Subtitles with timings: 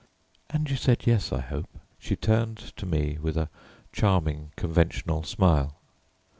[0.49, 3.49] "And you said yes, I hope?" She turned to me with a
[3.93, 5.75] charming conventional smile.